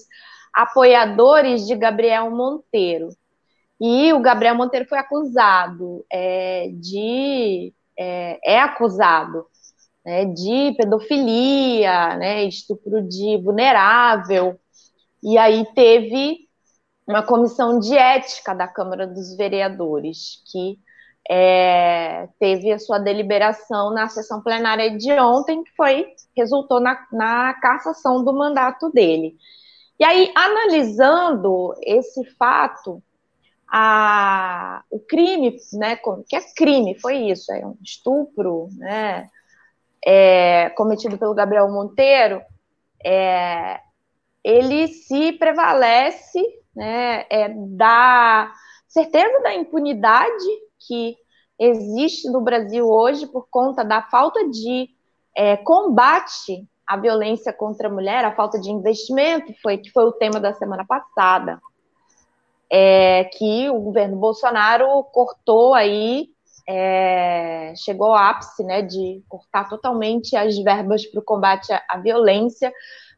apoiadores 0.52 1.66
de 1.66 1.74
Gabriel 1.74 2.30
Monteiro. 2.30 3.10
E 3.80 4.12
o 4.12 4.20
Gabriel 4.20 4.56
Monteiro 4.56 4.88
foi 4.88 4.98
acusado 4.98 6.04
é, 6.10 6.68
de 6.74 7.72
é, 7.96 8.54
é 8.54 8.60
acusado 8.60 9.46
né, 10.04 10.24
de 10.24 10.74
pedofilia, 10.76 12.16
né, 12.16 12.44
estupro 12.44 13.02
de 13.02 13.36
vulnerável, 13.42 14.58
e 15.22 15.36
aí 15.36 15.66
teve 15.74 16.48
uma 17.06 17.22
comissão 17.22 17.78
de 17.78 17.96
ética 17.96 18.54
da 18.54 18.68
Câmara 18.68 19.06
dos 19.06 19.36
Vereadores, 19.36 20.42
que 20.50 20.78
é, 21.30 22.28
teve 22.38 22.72
a 22.72 22.78
sua 22.78 22.98
deliberação 22.98 23.92
na 23.92 24.08
sessão 24.08 24.42
plenária 24.42 24.96
de 24.96 25.12
ontem, 25.12 25.62
que 25.62 25.70
foi 25.76 26.06
resultou 26.36 26.80
na, 26.80 27.06
na 27.12 27.54
cassação 27.54 28.24
do 28.24 28.32
mandato 28.32 28.90
dele. 28.90 29.36
E 29.98 30.04
aí, 30.04 30.32
analisando 30.34 31.74
esse 31.82 32.24
fato, 32.36 33.02
a, 33.70 34.82
o 34.90 34.98
crime, 34.98 35.56
né, 35.74 35.98
que 36.26 36.36
é 36.36 36.40
crime, 36.56 36.98
foi 36.98 37.16
isso, 37.16 37.52
é 37.52 37.64
um 37.66 37.76
estupro, 37.82 38.68
né, 38.76 39.28
é, 40.04 40.70
cometido 40.70 41.18
pelo 41.18 41.34
Gabriel 41.34 41.70
Monteiro, 41.70 42.40
é, 43.04 43.80
ele 44.42 44.88
se 44.88 45.32
prevalece, 45.32 46.40
né, 46.74 47.26
é, 47.28 47.48
da 47.50 48.50
certeza 48.86 49.40
da 49.42 49.54
impunidade 49.54 50.46
que 50.86 51.16
existe 51.58 52.30
no 52.30 52.40
Brasil 52.40 52.88
hoje 52.88 53.26
por 53.26 53.48
conta 53.50 53.84
da 53.84 54.00
falta 54.02 54.48
de 54.48 54.88
é, 55.36 55.56
combate 55.58 56.66
à 56.86 56.96
violência 56.96 57.52
contra 57.52 57.88
a 57.88 57.92
mulher, 57.92 58.24
a 58.24 58.34
falta 58.34 58.58
de 58.58 58.70
investimento, 58.70 59.52
foi 59.60 59.76
que 59.76 59.90
foi 59.90 60.04
o 60.04 60.12
tema 60.12 60.40
da 60.40 60.54
semana 60.54 60.86
passada 60.86 61.60
é, 62.70 63.24
que 63.24 63.68
o 63.70 63.80
governo 63.80 64.16
Bolsonaro 64.16 65.02
cortou 65.04 65.74
aí, 65.74 66.28
é, 66.68 67.72
chegou 67.76 68.08
ao 68.08 68.14
ápice, 68.14 68.62
né, 68.62 68.82
de 68.82 69.22
cortar 69.28 69.68
totalmente 69.68 70.36
as 70.36 70.56
verbas 70.58 71.06
para 71.06 71.20
o 71.20 71.24
combate 71.24 71.72
à, 71.72 71.96
violência, 71.98 72.72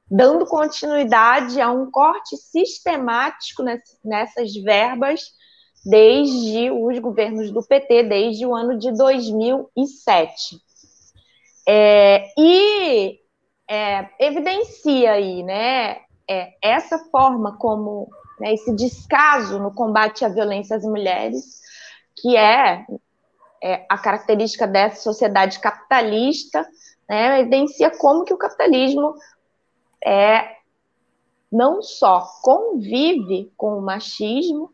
dando 0.09 0.47
continuidade 0.47 1.61
a 1.61 1.71
um 1.71 1.91
corte 1.91 2.37
sistemático 2.37 3.65
nessas 4.05 4.55
verbas 4.55 5.23
desde 5.85 6.71
os 6.71 6.99
governos 6.99 7.51
do 7.51 7.63
PT, 7.63 8.05
desde 8.05 8.47
o 8.47 8.55
ano 8.55 8.79
de 8.79 8.93
2007. 8.93 10.59
É, 11.67 12.27
e 12.39 13.19
é, 13.69 14.09
evidencia 14.19 15.13
aí, 15.13 15.43
né, 15.43 16.01
é, 16.29 16.53
essa 16.63 16.99
forma 17.11 17.57
como 17.57 18.09
né, 18.41 18.55
esse 18.55 18.75
descaso 18.75 19.59
no 19.59 19.73
combate 19.73 20.25
à 20.25 20.29
violência 20.29 20.77
às 20.77 20.83
mulheres, 20.83 21.61
que 22.17 22.37
é, 22.37 22.87
é 23.63 23.87
a 23.89 23.99
característica 23.99 24.67
dessa 24.67 25.03
sociedade 25.03 25.61
capitalista, 25.61 26.67
né, 27.09 27.41
evidencia 27.41 27.91
como 27.99 28.25
que 28.25 28.33
o 28.33 28.39
capitalismo 28.39 29.15
é 30.03 30.57
não 31.53 31.83
só 31.83 32.27
convive 32.43 33.53
com 33.57 33.77
o 33.77 33.83
machismo, 33.83 34.73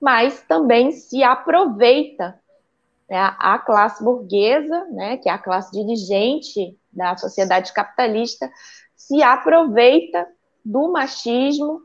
mas 0.00 0.40
também 0.42 0.92
se 0.92 1.22
aproveita 1.22 2.40
né, 3.10 3.34
a 3.38 3.58
classe 3.58 4.02
burguesa, 4.02 4.86
né, 4.86 5.16
que 5.16 5.28
é 5.28 5.32
a 5.32 5.38
classe 5.38 5.70
dirigente 5.72 6.78
da 6.92 7.16
sociedade 7.16 7.72
capitalista, 7.72 8.50
se 8.96 9.22
aproveita 9.22 10.26
do 10.64 10.92
machismo 10.92 11.82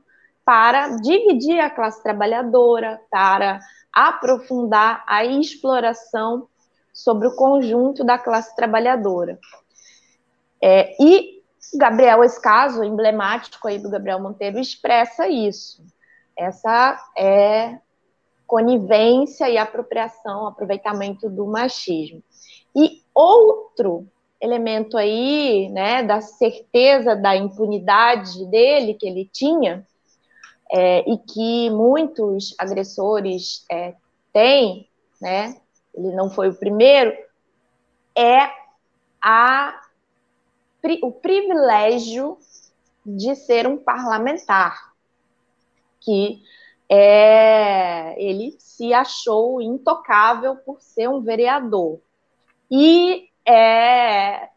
para 0.47 0.95
dividir 1.01 1.59
a 1.59 1.69
classe 1.69 2.01
trabalhadora, 2.01 3.01
para 3.11 3.59
aprofundar 3.91 5.03
a 5.05 5.25
exploração 5.25 6.47
sobre 6.93 7.27
o 7.27 7.35
conjunto 7.35 8.01
da 8.01 8.17
classe 8.17 8.55
trabalhadora. 8.55 9.37
É, 10.63 10.95
e 11.03 11.43
Gabriel, 11.75 12.23
esse 12.23 12.41
caso 12.41 12.81
emblemático 12.81 13.67
aí 13.67 13.77
do 13.77 13.89
Gabriel 13.89 14.21
Monteiro 14.21 14.57
expressa 14.57 15.27
isso. 15.27 15.83
Essa 16.33 16.97
é 17.17 17.77
conivência 18.45 19.49
e 19.49 19.57
apropriação, 19.57 20.47
aproveitamento 20.47 21.29
do 21.29 21.45
machismo. 21.45 22.23
E 22.73 23.01
outro 23.13 24.07
elemento 24.39 24.97
aí, 24.97 25.67
né, 25.73 26.03
da 26.03 26.21
certeza 26.21 27.17
da 27.17 27.35
impunidade 27.35 28.45
dele 28.45 28.93
que 28.93 29.05
ele 29.05 29.29
tinha, 29.29 29.85
é, 30.71 31.09
e 31.09 31.17
que 31.17 31.69
muitos 31.69 32.53
agressores 32.57 33.65
é, 33.71 33.95
têm, 34.33 34.89
né? 35.21 35.59
Ele 35.93 36.11
não 36.15 36.29
foi 36.29 36.49
o 36.49 36.55
primeiro, 36.55 37.11
é 38.15 38.49
a, 39.21 39.81
o 41.01 41.11
privilégio 41.11 42.37
de 43.05 43.35
ser 43.35 43.67
um 43.67 43.77
parlamentar, 43.77 44.93
que 46.01 46.41
é, 46.89 48.15
ele 48.21 48.55
se 48.59 48.93
achou 48.93 49.61
intocável 49.61 50.55
por 50.57 50.81
ser 50.81 51.09
um 51.09 51.21
vereador. 51.21 51.99
E 52.69 53.29
é, 53.45 54.49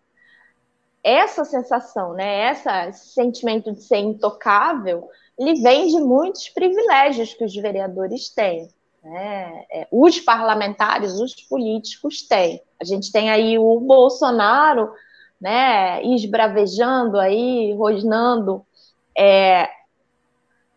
essa 1.02 1.44
sensação, 1.44 2.12
né, 2.12 2.52
esse 2.52 3.08
sentimento 3.12 3.72
de 3.72 3.82
ser 3.82 3.98
intocável, 3.98 5.08
ele 5.40 5.54
vem 5.62 5.86
de 5.86 5.98
muitos 5.98 6.50
privilégios 6.50 7.32
que 7.32 7.42
os 7.42 7.56
vereadores 7.56 8.28
têm. 8.28 8.68
Né? 9.02 9.64
É, 9.72 9.88
os 9.90 10.20
parlamentares, 10.20 11.14
os 11.14 11.34
políticos 11.46 12.20
têm. 12.28 12.62
A 12.78 12.84
gente 12.84 13.10
tem 13.10 13.30
aí 13.30 13.58
o 13.58 13.80
Bolsonaro, 13.80 14.92
né, 15.40 16.04
esbravejando 16.04 17.18
aí, 17.18 17.72
rosnando, 17.72 18.62
é, 19.16 19.66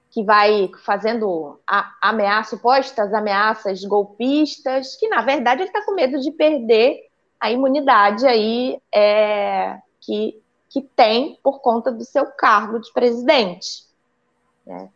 que 0.10 0.24
vai 0.24 0.72
fazendo 0.86 1.60
a, 1.68 1.94
ameaça, 2.02 2.52
supostas 2.52 3.14
ameaças 3.14 3.84
golpistas, 3.84 4.96
que 4.96 5.10
na 5.10 5.22
verdade 5.22 5.62
ele 5.62 5.70
está 5.70 5.84
com 5.84 5.94
medo 5.94 6.22
de 6.22 6.32
perder 6.32 7.10
a 7.38 7.52
imunidade 7.52 8.26
aí 8.26 8.80
é, 8.96 9.78
que, 10.00 10.42
que 10.70 10.82
tem 10.82 11.38
por 11.44 11.60
conta 11.60 11.92
do 11.92 12.06
seu 12.06 12.28
cargo 12.28 12.80
de 12.80 12.94
presidente. 12.94 13.92
Né? 14.66 14.90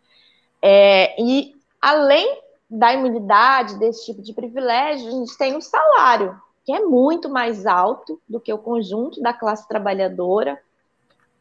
É, 0.62 1.22
e 1.22 1.56
além 1.82 2.42
da 2.70 2.94
imunidade, 2.94 3.78
desse 3.78 4.06
tipo 4.06 4.22
de 4.22 4.34
privilégio, 4.34 5.08
a 5.08 5.12
gente 5.12 5.38
tem 5.38 5.56
o 5.56 5.62
salário, 5.62 6.40
que 6.66 6.74
é 6.74 6.80
muito 6.82 7.30
mais 7.30 7.66
alto 7.66 8.22
do 8.28 8.40
que 8.40 8.52
o 8.52 8.58
conjunto 8.58 9.22
da 9.22 9.34
classe 9.34 9.68
trabalhadora. 9.68 10.60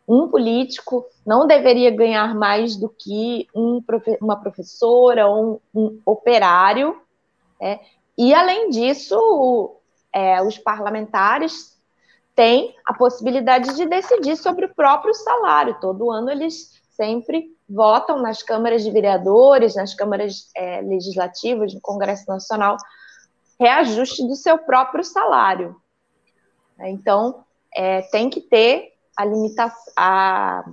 Um 0.07 0.29
político 0.29 1.05
não 1.27 1.49
deveria 1.49 1.91
ganhar 1.91 2.33
mais 2.35 2.77
do 2.77 2.89
que 2.89 3.49
um, 3.53 3.83
uma 4.21 4.37
professora 4.37 5.27
ou 5.27 5.61
um, 5.75 5.81
um 5.81 6.01
operário. 6.07 7.01
É, 7.61 7.81
e, 8.17 8.33
além 8.33 8.71
disso, 8.71 9.77
é, 10.12 10.41
os 10.41 10.59
parlamentares 10.59 11.77
têm 12.37 12.77
a 12.85 12.95
possibilidade 12.95 13.75
de 13.75 13.85
decidir 13.87 14.37
sobre 14.37 14.67
o 14.67 14.75
próprio 14.75 15.12
salário. 15.12 15.77
Todo 15.81 16.11
ano 16.11 16.31
eles 16.31 16.81
sempre 16.97 17.55
votam 17.69 18.21
nas 18.21 18.43
câmaras 18.43 18.83
de 18.83 18.91
vereadores, 18.91 19.75
nas 19.77 19.95
câmaras 19.95 20.51
é, 20.57 20.81
legislativas, 20.81 21.75
no 21.75 21.81
Congresso 21.81 22.25
Nacional, 22.27 22.77
reajuste 23.61 24.27
do 24.27 24.35
seu 24.35 24.59
próprio 24.59 25.05
salário. 25.05 25.77
Então, 26.81 27.45
é, 27.75 28.03
tem 28.03 28.29
que 28.29 28.41
ter 28.41 28.93
a, 29.17 29.25
limita 29.25 29.73
a 29.97 30.65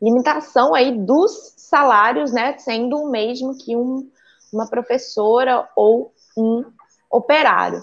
limitação 0.00 0.74
aí 0.74 0.96
dos 0.96 1.54
salários, 1.56 2.32
né, 2.32 2.56
sendo 2.58 2.98
o 2.98 3.10
mesmo 3.10 3.56
que 3.56 3.76
um, 3.76 4.10
uma 4.52 4.68
professora 4.68 5.68
ou 5.74 6.12
um 6.36 6.64
operário. 7.10 7.82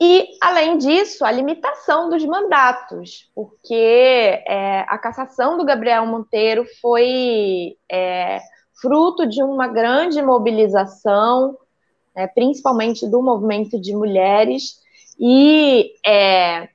E, 0.00 0.28
além 0.42 0.76
disso, 0.76 1.24
a 1.24 1.32
limitação 1.32 2.10
dos 2.10 2.24
mandatos, 2.24 3.30
porque 3.34 3.74
é, 4.46 4.84
a 4.88 4.98
cassação 4.98 5.56
do 5.56 5.64
Gabriel 5.64 6.04
Monteiro 6.06 6.66
foi 6.82 7.76
é, 7.90 8.40
fruto 8.80 9.26
de 9.26 9.42
uma 9.42 9.66
grande 9.68 10.20
mobilização, 10.20 11.56
é, 12.14 12.26
principalmente 12.26 13.08
do 13.08 13.22
movimento 13.22 13.80
de 13.80 13.94
mulheres, 13.94 14.78
e 15.18 15.94
é, 16.06 16.68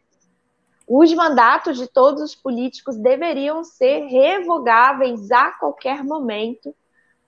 os 0.88 1.14
mandatos 1.14 1.78
de 1.78 1.88
todos 1.88 2.24
os 2.24 2.36
políticos 2.36 2.98
deveriam 2.98 3.64
ser 3.64 4.08
revogáveis 4.08 5.32
a 5.32 5.52
qualquer 5.52 6.04
momento 6.04 6.76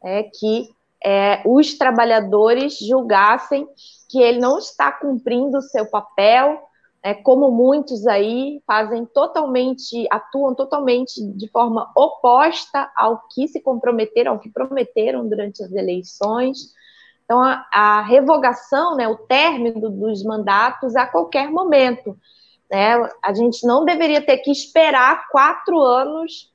é, 0.04 0.24
que 0.24 0.70
é, 1.04 1.42
os 1.46 1.78
trabalhadores 1.78 2.78
julgassem 2.80 3.68
que 4.10 4.22
ele 4.22 4.40
não 4.40 4.58
está 4.58 4.92
cumprindo 4.92 5.58
o 5.58 5.62
seu 5.62 5.86
papel, 5.86 6.62
é, 7.02 7.14
como 7.14 7.52
muitos 7.52 8.08
aí 8.08 8.62
fazem 8.66 9.06
totalmente, 9.06 10.08
atuam 10.10 10.56
totalmente 10.56 11.22
de 11.22 11.50
forma 11.50 11.92
oposta 11.96 12.90
ao 12.96 13.28
que 13.34 13.48
se 13.50 13.60
comprometeram, 13.62 14.34
ao 14.34 14.40
que 14.40 14.50
prometeram 14.50 15.28
durante 15.28 15.62
as 15.62 15.72
eleições. 15.74 16.74
Então, 17.26 17.42
a, 17.42 17.66
a 17.74 18.02
revogação, 18.02 18.96
né, 18.96 19.08
o 19.08 19.18
término 19.18 19.90
dos 19.90 20.24
mandatos 20.24 20.96
a 20.96 21.06
qualquer 21.06 21.50
momento. 21.50 22.18
Né? 22.72 22.96
A 23.22 23.34
gente 23.34 23.68
não 23.68 23.84
deveria 23.84 24.26
ter 24.26 24.38
que 24.38 24.52
esperar 24.52 25.28
quatro 25.30 25.80
anos 25.82 26.54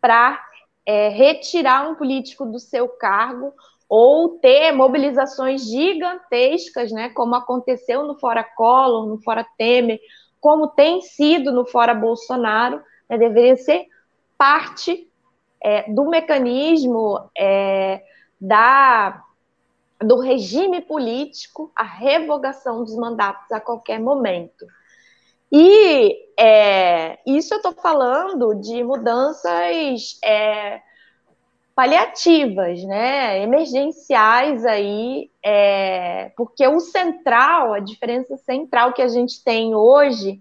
para 0.00 0.38
é, 0.84 1.08
retirar 1.08 1.88
um 1.88 1.94
político 1.94 2.44
do 2.44 2.58
seu 2.58 2.88
cargo 2.88 3.52
ou 3.88 4.38
ter 4.38 4.72
mobilizações 4.72 5.62
gigantescas, 5.64 6.90
né, 6.90 7.10
como 7.10 7.34
aconteceu 7.34 8.04
no 8.04 8.18
Fora 8.18 8.42
Collor, 8.42 9.06
no 9.06 9.22
Fora 9.22 9.46
Temer, 9.56 10.00
como 10.40 10.68
tem 10.68 11.00
sido 11.00 11.52
no 11.52 11.64
Fora 11.64 11.94
Bolsonaro, 11.94 12.82
né, 13.08 13.16
deveria 13.16 13.56
ser 13.56 13.86
parte 14.36 15.08
é, 15.62 15.90
do 15.90 16.06
mecanismo 16.06 17.30
é, 17.36 18.02
da, 18.40 19.22
do 20.00 20.18
regime 20.20 20.80
político 20.80 21.72
a 21.74 21.84
revogação 21.84 22.84
dos 22.84 22.96
mandatos 22.96 23.50
a 23.50 23.60
qualquer 23.60 24.00
momento. 24.00 24.66
E 25.50 26.14
é, 26.38 27.18
isso 27.26 27.54
eu 27.54 27.58
estou 27.58 27.72
falando 27.72 28.54
de 28.54 28.82
mudanças 28.82 30.18
é, 30.24 30.80
paliativas, 31.76 32.82
né, 32.84 33.42
emergenciais 33.42 34.64
aí, 34.64 35.30
é, 35.44 36.32
porque 36.34 36.66
o 36.66 36.80
central, 36.80 37.74
a 37.74 37.80
diferença 37.80 38.34
central 38.38 38.94
que 38.94 39.02
a 39.02 39.08
gente 39.08 39.44
tem 39.44 39.74
hoje 39.74 40.38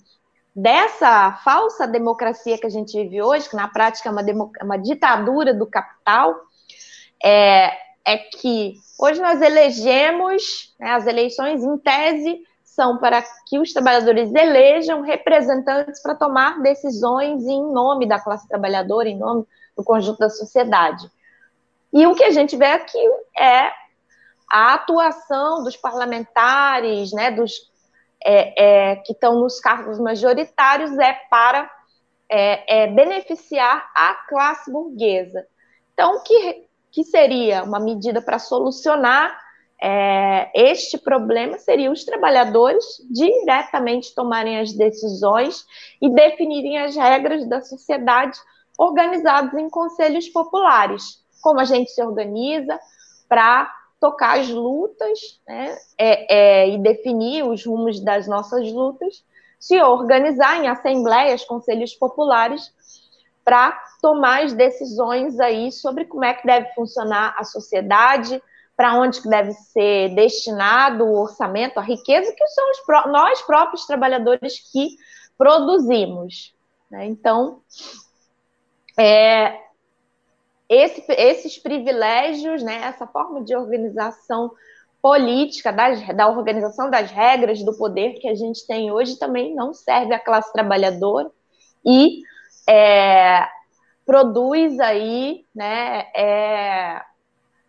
dessa 0.55 1.33
falsa 1.43 1.85
democracia 1.85 2.57
que 2.57 2.65
a 2.65 2.69
gente 2.69 2.97
vive 2.97 3.21
hoje, 3.21 3.49
que 3.49 3.55
na 3.57 3.67
prática 3.67 4.07
é 4.07 4.11
uma, 4.13 4.23
uma 4.63 4.77
ditadura 4.77 5.53
do 5.53 5.67
capital, 5.67 6.33
é, 7.21 7.69
é, 8.07 8.17
que 8.17 8.75
hoje 8.97 9.19
nós 9.19 9.41
elegemos, 9.41 10.73
né, 10.79 10.91
as 10.91 11.05
eleições 11.05 11.61
em 11.65 11.77
tese 11.79 12.39
são 12.63 12.97
para 12.97 13.21
que 13.45 13.59
os 13.59 13.73
trabalhadores 13.73 14.33
elejam 14.33 15.01
representantes 15.01 16.01
para 16.01 16.15
tomar 16.15 16.61
decisões 16.61 17.43
em 17.43 17.61
nome 17.73 18.07
da 18.07 18.21
classe 18.21 18.47
trabalhadora, 18.47 19.09
em 19.09 19.17
nome 19.17 19.45
do 19.75 19.83
conjunto 19.83 20.19
da 20.19 20.29
sociedade. 20.29 21.13
E 21.95 22.05
o 22.05 22.13
que 22.13 22.25
a 22.25 22.29
gente 22.29 22.57
vê 22.57 22.65
aqui 22.65 22.99
é 23.39 23.71
a 24.51 24.73
atuação 24.73 25.63
dos 25.63 25.77
parlamentares, 25.77 27.13
né, 27.13 27.31
dos 27.31 27.53
é, 28.21 28.63
é, 28.91 28.95
que 28.97 29.13
estão 29.13 29.39
nos 29.39 29.61
cargos 29.61 29.97
majoritários, 29.97 30.91
é 30.99 31.13
para 31.29 31.71
é, 32.29 32.83
é 32.83 32.87
beneficiar 32.87 33.89
a 33.95 34.13
classe 34.27 34.69
burguesa. 34.69 35.47
Então, 35.93 36.21
que, 36.21 36.67
que 36.91 37.05
seria 37.05 37.63
uma 37.63 37.79
medida 37.79 38.21
para 38.21 38.39
solucionar 38.39 39.33
é, 39.81 40.51
este 40.53 40.97
problema 40.97 41.57
seria 41.59 41.89
os 41.89 42.03
trabalhadores 42.03 42.83
diretamente 43.09 44.13
tomarem 44.13 44.59
as 44.59 44.73
decisões 44.73 45.65
e 46.01 46.09
definirem 46.09 46.77
as 46.77 46.93
regras 46.93 47.47
da 47.47 47.61
sociedade 47.61 48.37
organizados 48.77 49.53
em 49.53 49.69
conselhos 49.69 50.27
populares 50.27 51.23
como 51.45 51.59
a 51.59 51.63
gente 51.63 51.91
se 51.91 52.01
organiza 52.01 52.79
para 53.29 53.71
tocar 53.99 54.39
as 54.39 54.49
lutas 54.49 55.39
né, 55.47 55.77
é, 55.95 56.35
é, 56.63 56.69
e 56.69 56.79
definir 56.79 57.45
os 57.45 57.63
rumos 57.63 57.99
das 57.99 58.27
nossas 58.27 58.71
lutas, 58.71 59.23
se 59.59 59.79
organizar 59.79 60.57
em 60.57 60.67
assembleias, 60.67 61.45
conselhos 61.45 61.93
populares, 61.93 62.73
para 63.43 63.79
tomar 64.01 64.43
as 64.43 64.53
decisões 64.53 65.39
aí 65.39 65.71
sobre 65.71 66.05
como 66.05 66.25
é 66.25 66.33
que 66.33 66.47
deve 66.47 66.73
funcionar 66.73 67.35
a 67.37 67.43
sociedade, 67.43 68.41
para 68.75 68.99
onde 68.99 69.21
que 69.21 69.29
deve 69.29 69.51
ser 69.53 70.15
destinado 70.15 71.05
o 71.05 71.21
orçamento, 71.21 71.79
a 71.79 71.83
riqueza, 71.83 72.33
que 72.35 72.47
são 72.47 72.71
os, 72.71 73.11
nós 73.11 73.39
próprios 73.43 73.85
trabalhadores 73.85 74.71
que 74.71 74.97
produzimos. 75.37 76.55
Né? 76.89 77.05
Então, 77.05 77.61
é, 78.97 79.64
esse, 80.69 81.03
esses 81.09 81.57
privilégios, 81.57 82.63
né, 82.63 82.81
essa 82.83 83.05
forma 83.07 83.43
de 83.43 83.55
organização 83.55 84.51
política, 85.01 85.71
das, 85.71 86.05
da 86.15 86.27
organização 86.27 86.89
das 86.89 87.11
regras 87.11 87.63
do 87.63 87.77
poder 87.77 88.13
que 88.13 88.27
a 88.27 88.33
gente 88.33 88.65
tem 88.65 88.91
hoje 88.91 89.19
também 89.19 89.53
não 89.53 89.73
serve 89.73 90.13
à 90.13 90.19
classe 90.19 90.51
trabalhadora 90.51 91.29
e 91.85 92.23
é, 92.67 93.47
produz 94.03 94.79
aí 94.79 95.45
né, 95.53 96.05
é, 96.15 97.01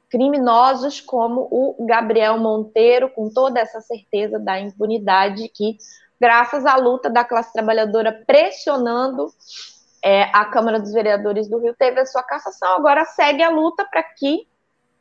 criminosos 0.09 1.01
como 1.01 1.47
o 1.51 1.85
Gabriel 1.87 2.39
Monteiro, 2.39 3.11
com 3.11 3.29
toda 3.29 3.61
essa 3.61 3.81
certeza 3.81 4.39
da 4.39 4.59
impunidade 4.59 5.49
que, 5.49 5.77
graças 6.19 6.65
à 6.65 6.77
luta 6.77 7.11
da 7.11 7.25
classe 7.25 7.53
trabalhadora 7.53 8.13
pressionando 8.27 9.29
é, 10.07 10.31
a 10.33 10.45
Câmara 10.45 10.79
dos 10.79 10.93
Vereadores 10.93 11.49
do 11.49 11.59
Rio 11.59 11.75
teve 11.77 11.99
a 11.99 12.07
sua 12.07 12.23
cassação, 12.23 12.77
agora 12.77 13.05
segue 13.05 13.43
a 13.43 13.51
luta 13.51 13.85
para 13.85 14.05
que 14.05 14.47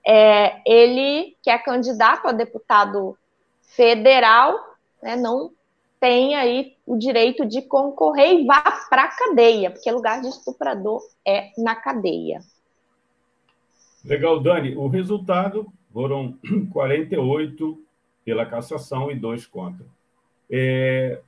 é, 0.03 0.59
ele, 0.65 1.37
que 1.43 1.49
é 1.51 1.59
candidato 1.59 2.27
a 2.27 2.31
deputado 2.31 3.15
federal, 3.61 4.57
né, 5.03 5.15
não 5.15 5.51
tem 5.99 6.33
aí 6.33 6.75
o 6.87 6.97
direito 6.97 7.45
de 7.45 7.61
concorrer 7.61 8.33
e 8.33 8.45
vá 8.47 8.63
para 8.89 9.03
a 9.03 9.15
cadeia, 9.15 9.69
porque 9.69 9.91
lugar 9.91 10.21
de 10.21 10.27
estuprador 10.27 11.03
é 11.23 11.51
na 11.55 11.75
cadeia. 11.75 12.41
Legal, 14.03 14.39
Dani. 14.39 14.75
O 14.75 14.87
resultado 14.87 15.67
foram 15.93 16.35
48 16.73 17.79
pela 18.23 18.45
cassação 18.47 19.11
e 19.11 19.15
dois 19.15 19.45
contra. 19.45 19.85
É, 20.49 21.21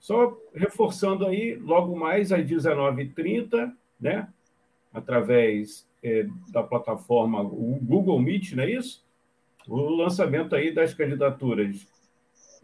só 0.00 0.36
reforçando 0.54 1.26
aí, 1.26 1.54
logo 1.56 1.94
mais 1.94 2.32
às 2.32 2.44
19h30, 2.44 3.72
né, 4.00 4.26
através 4.92 5.86
é, 6.02 6.26
da 6.48 6.62
plataforma 6.62 7.44
Google 7.44 8.18
Meet, 8.18 8.52
não 8.52 8.64
é 8.64 8.70
isso? 8.70 9.04
O 9.68 9.76
lançamento 9.90 10.56
aí 10.56 10.72
das 10.72 10.94
candidaturas 10.94 11.86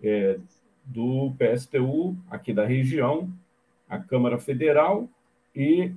é, 0.03 0.39
do 0.83 1.35
PSTU 1.39 2.17
aqui 2.31 2.55
da 2.55 2.65
região, 2.65 3.31
a 3.89 3.99
Câmara 3.99 4.39
Federal 4.39 5.09
e 5.55 5.93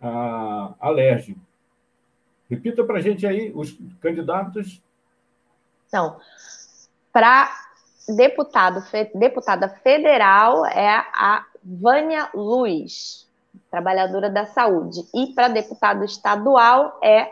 a 0.00 0.74
Alerj. 0.80 1.36
Repita 2.50 2.82
para 2.82 2.98
a 2.98 3.00
gente 3.00 3.24
aí 3.26 3.52
os 3.54 3.78
candidatos. 4.00 4.82
Então, 5.86 6.18
para 7.12 7.69
deputado, 8.08 8.82
deputada 9.14 9.68
federal 9.68 10.66
é 10.66 10.88
a 10.88 11.44
Vânia 11.62 12.28
Luiz, 12.34 13.28
trabalhadora 13.70 14.30
da 14.30 14.46
saúde. 14.46 15.00
E 15.14 15.34
para 15.34 15.48
deputado 15.48 16.04
estadual 16.04 16.98
é 17.02 17.30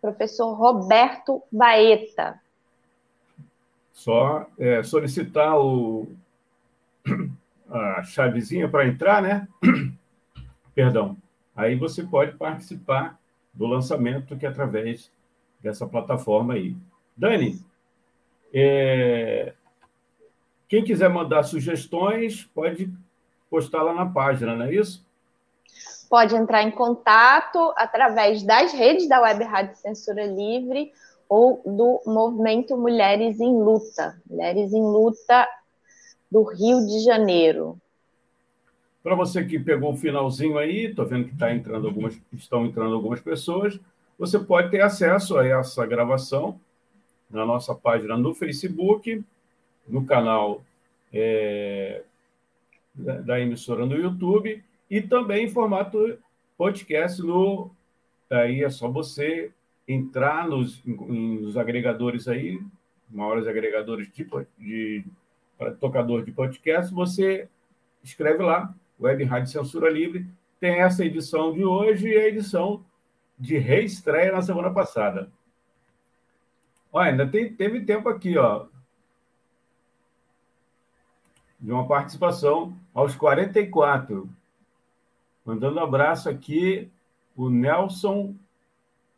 professor 0.00 0.54
Roberto 0.54 1.42
Baeta. 1.50 2.40
Só 3.92 4.46
é, 4.58 4.82
solicitar 4.82 5.58
o, 5.58 6.08
a 7.70 8.02
chavezinha 8.02 8.68
para 8.68 8.86
entrar, 8.86 9.20
né? 9.20 9.46
Perdão. 10.74 11.16
Aí 11.54 11.76
você 11.76 12.02
pode 12.02 12.36
participar 12.36 13.18
do 13.52 13.66
lançamento 13.66 14.36
que 14.36 14.46
é 14.46 14.48
através 14.48 15.10
dessa 15.60 15.86
plataforma 15.86 16.54
aí. 16.54 16.74
Dani, 17.16 17.60
é, 18.54 19.52
quem 20.70 20.84
quiser 20.84 21.10
mandar 21.10 21.42
sugestões, 21.42 22.44
pode 22.54 22.88
postar 23.50 23.82
lá 23.82 23.92
na 23.92 24.06
página, 24.06 24.54
não 24.54 24.66
é 24.66 24.72
isso? 24.72 25.04
Pode 26.08 26.36
entrar 26.36 26.62
em 26.62 26.70
contato 26.70 27.72
através 27.76 28.44
das 28.44 28.72
redes 28.72 29.08
da 29.08 29.20
Web 29.20 29.42
Rádio 29.42 29.74
Censura 29.74 30.24
Livre 30.24 30.92
ou 31.28 31.60
do 31.66 32.00
movimento 32.06 32.76
Mulheres 32.76 33.40
em 33.40 33.52
Luta. 33.52 34.16
Mulheres 34.30 34.72
em 34.72 34.80
Luta 34.80 35.48
do 36.30 36.44
Rio 36.44 36.86
de 36.86 37.00
Janeiro. 37.00 37.76
Para 39.02 39.16
você 39.16 39.44
que 39.44 39.58
pegou 39.58 39.92
o 39.92 39.96
finalzinho 39.96 40.56
aí, 40.56 40.86
estou 40.86 41.04
vendo 41.04 41.26
que 41.26 41.36
tá 41.36 41.52
entrando 41.52 41.88
algumas, 41.88 42.16
estão 42.32 42.64
entrando 42.64 42.94
algumas 42.94 43.20
pessoas, 43.20 43.80
você 44.16 44.38
pode 44.38 44.70
ter 44.70 44.82
acesso 44.82 45.36
a 45.36 45.44
essa 45.44 45.84
gravação 45.84 46.60
na 47.28 47.44
nossa 47.44 47.74
página 47.74 48.16
no 48.16 48.34
Facebook, 48.34 49.24
no 49.90 50.04
canal 50.06 50.62
é, 51.12 52.02
da 52.94 53.40
emissora 53.40 53.84
no 53.84 53.96
YouTube 53.96 54.62
e 54.88 55.02
também 55.02 55.46
em 55.46 55.50
formato 55.50 56.18
podcast 56.56 57.20
no 57.22 57.70
aí 58.30 58.62
é 58.62 58.70
só 58.70 58.88
você 58.88 59.50
entrar 59.88 60.46
nos, 60.48 60.80
nos 60.84 61.56
agregadores 61.56 62.28
aí, 62.28 62.60
maiores 63.10 63.46
agregadores 63.48 64.08
de, 64.12 64.24
de 64.56 65.04
tocador 65.80 66.24
de 66.24 66.30
podcast, 66.30 66.94
você 66.94 67.48
escreve 68.02 68.42
lá, 68.42 68.72
Web 69.00 69.24
Rádio 69.24 69.50
Censura 69.50 69.90
Livre, 69.90 70.26
tem 70.60 70.80
essa 70.80 71.04
edição 71.04 71.52
de 71.52 71.64
hoje 71.64 72.08
e 72.08 72.16
a 72.16 72.28
edição 72.28 72.84
de 73.36 73.58
reestreia 73.58 74.30
na 74.30 74.42
semana 74.42 74.70
passada. 74.70 75.28
Olha, 76.92 77.10
ainda 77.10 77.26
tem, 77.26 77.52
teve 77.52 77.80
tempo 77.80 78.08
aqui, 78.08 78.38
ó 78.38 78.66
de 81.60 81.70
uma 81.70 81.86
participação 81.86 82.74
aos 82.94 83.14
44. 83.14 84.28
Mandando 85.44 85.78
um 85.78 85.82
abraço 85.82 86.28
aqui, 86.28 86.90
o 87.36 87.50
Nelson, 87.50 88.34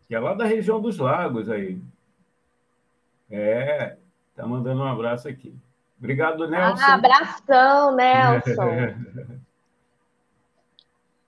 que 0.09 0.15
é 0.15 0.21
lá 0.21 0.35
da 0.35 0.45
região 0.45 0.81
dos 0.81 0.99
lagos 0.99 1.49
aí. 1.49 1.79
É, 3.31 3.97
tá 4.35 4.47
mandando 4.47 4.83
um 4.83 4.87
abraço 4.87 5.29
aqui. 5.29 5.55
Obrigado, 5.99 6.49
Nelson. 6.49 6.83
Ah, 6.83 6.95
abração, 6.95 7.95
Nelson. 7.97 9.41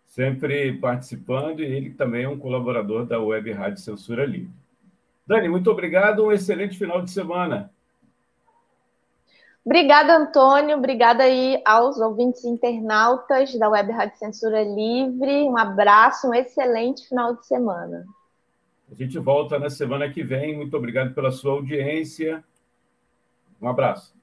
Sempre 0.07 0.74
participando 0.74 1.61
e 1.61 1.64
ele 1.64 1.90
também 1.90 2.24
é 2.24 2.29
um 2.29 2.38
colaborador 2.38 3.05
da 3.05 3.20
Web 3.20 3.50
Rádio 3.53 3.83
Censura 3.83 4.24
Livre. 4.24 4.53
Dani, 5.27 5.48
muito 5.48 5.70
obrigado. 5.70 6.24
Um 6.24 6.31
excelente 6.31 6.79
final 6.79 7.03
de 7.03 7.11
semana. 7.11 7.70
Obrigada, 9.64 10.16
Antônio. 10.16 10.77
Obrigada 10.77 11.22
aí 11.22 11.61
aos 11.64 11.98
ouvintes 11.98 12.44
internautas 12.44 13.55
da 13.59 13.68
Web 13.68 13.92
Rádio 13.92 14.18
Censura 14.18 14.62
Livre. 14.62 15.44
Um 15.44 15.57
abraço, 15.57 16.29
um 16.29 16.35
excelente 16.35 17.09
final 17.09 17.35
de 17.35 17.46
semana. 17.46 18.05
A 18.90 18.94
gente 18.94 19.18
volta 19.18 19.59
na 19.59 19.70
semana 19.70 20.11
que 20.11 20.22
vem. 20.22 20.57
Muito 20.57 20.77
obrigado 20.77 21.14
pela 21.14 21.31
sua 21.31 21.53
audiência. 21.53 22.44
Um 23.61 23.66
abraço. 23.66 24.13